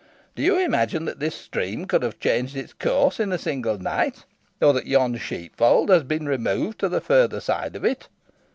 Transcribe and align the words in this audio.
Do 0.35 0.41
you 0.41 0.57
imagine 0.57 1.05
that 1.05 1.19
this 1.19 1.35
stream 1.35 1.85
can 1.85 2.01
have 2.01 2.19
changed 2.19 2.55
its 2.57 2.73
course 2.73 3.19
in 3.19 3.31
a 3.31 3.37
single 3.37 3.77
night; 3.77 4.25
or 4.59 4.73
that 4.73 4.87
yon 4.87 5.15
sheepfold 5.17 5.89
has 5.91 6.01
been 6.01 6.25
removed 6.27 6.79
to 6.79 6.89
the 6.89 6.99
further 7.01 7.39
side 7.39 7.75
of 7.75 7.85
it?" 7.85 8.07